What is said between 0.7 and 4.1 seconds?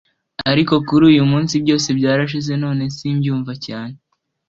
kuri uyumunsi byose byarashize none simbyumva cyane